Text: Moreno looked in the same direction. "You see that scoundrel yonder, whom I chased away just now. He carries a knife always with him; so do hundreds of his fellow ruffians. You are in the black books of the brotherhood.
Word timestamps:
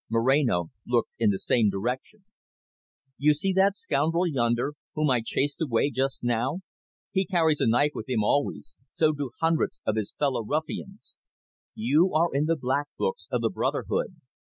Moreno 0.09 0.71
looked 0.87 1.11
in 1.19 1.29
the 1.29 1.37
same 1.37 1.69
direction. 1.69 2.25
"You 3.19 3.35
see 3.35 3.53
that 3.53 3.75
scoundrel 3.75 4.25
yonder, 4.25 4.73
whom 4.95 5.11
I 5.11 5.21
chased 5.23 5.61
away 5.61 5.91
just 5.91 6.23
now. 6.23 6.61
He 7.11 7.23
carries 7.23 7.61
a 7.61 7.67
knife 7.67 7.91
always 7.93 7.93
with 7.93 8.09
him; 8.87 8.89
so 8.93 9.11
do 9.13 9.29
hundreds 9.41 9.79
of 9.85 9.97
his 9.97 10.11
fellow 10.17 10.43
ruffians. 10.43 11.13
You 11.75 12.15
are 12.15 12.33
in 12.33 12.45
the 12.45 12.57
black 12.57 12.87
books 12.97 13.27
of 13.29 13.41
the 13.41 13.51
brotherhood. 13.51 14.15